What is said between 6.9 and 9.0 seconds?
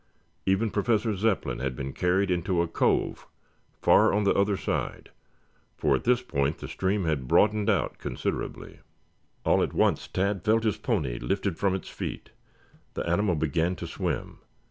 had broadened out considerably.